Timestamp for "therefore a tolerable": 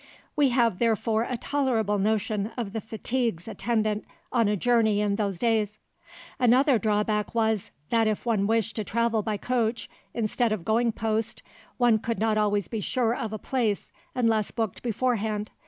0.79-1.99